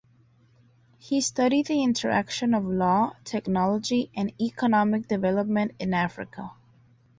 [0.97, 6.53] He studied the interaction of law, technology and economic development in Africa.